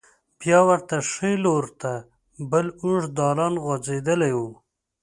بیا 0.39 0.59
ورته 0.69 0.95
ښې 1.11 1.31
لور 1.43 1.65
ته 1.81 1.91
بل 2.51 2.65
اوږد 2.81 3.11
دالان 3.19 3.53
غوځېدلی 3.63 4.33
و. 4.37 4.39